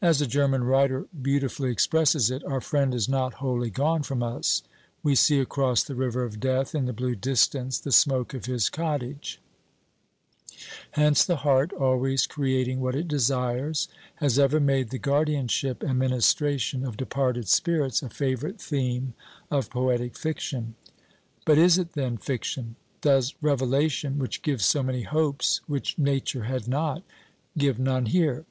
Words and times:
As 0.00 0.20
a 0.20 0.26
German 0.28 0.62
writer 0.62 1.06
beautifully 1.20 1.68
expresses 1.72 2.30
it, 2.30 2.44
"Our 2.44 2.60
friend 2.60 2.94
is 2.94 3.08
not 3.08 3.34
wholly 3.42 3.70
gone 3.70 4.04
from 4.04 4.22
us; 4.22 4.62
we 5.02 5.16
see 5.16 5.40
across 5.40 5.82
the 5.82 5.96
river 5.96 6.22
of 6.22 6.38
death, 6.38 6.76
in 6.76 6.86
the 6.86 6.92
blue 6.92 7.16
distance, 7.16 7.80
the 7.80 7.90
smoke 7.90 8.34
of 8.34 8.44
his 8.46 8.70
cottage;" 8.70 9.40
hence 10.92 11.24
the 11.24 11.38
heart, 11.42 11.72
always 11.72 12.24
creating 12.28 12.78
what 12.78 12.94
it 12.94 13.08
desires, 13.08 13.88
has 14.22 14.38
ever 14.38 14.60
made 14.60 14.90
the 14.90 14.98
guardianship 15.00 15.82
and 15.82 15.98
ministration 15.98 16.84
of 16.84 16.96
departed 16.96 17.48
spirits 17.48 18.00
a 18.00 18.08
favorite 18.08 18.60
theme 18.60 19.14
of 19.50 19.70
poetic 19.70 20.16
fiction. 20.16 20.76
But 21.44 21.58
is 21.58 21.78
it, 21.78 21.94
then, 21.94 22.16
fiction? 22.18 22.76
Does 23.00 23.34
revelation, 23.42 24.20
which 24.20 24.42
gives 24.42 24.64
so 24.64 24.84
many 24.84 25.02
hopes 25.02 25.62
which 25.66 25.98
nature 25.98 26.44
had 26.44 26.68
not, 26.68 27.02
give 27.58 27.80
none 27.80 28.06
here? 28.06 28.42